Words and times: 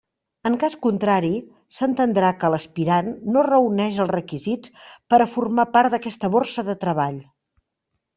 En 0.49 0.53
cas 0.61 0.75
contrari, 0.83 1.29
s'entendrà 1.79 2.31
que 2.43 2.49
l'aspirant 2.53 3.11
no 3.35 3.43
reuneix 3.47 3.99
els 4.05 4.13
requisits 4.15 4.73
per 5.15 5.19
a 5.19 5.29
formar 5.35 5.67
part 5.77 5.95
d'aquesta 5.97 6.31
borsa 6.37 6.65
de 6.71 6.77
treball. 6.87 7.21